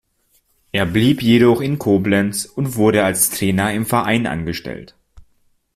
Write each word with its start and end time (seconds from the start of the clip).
Er 0.71 0.87
blieb 0.87 1.21
jedoch 1.21 1.61
in 1.61 1.77
Koblenz 1.77 2.45
und 2.45 2.75
wurde 2.75 3.03
als 3.05 3.29
Trainer 3.29 3.71
im 3.71 3.85
Verein 3.85 4.25
angestellt. 4.25 4.95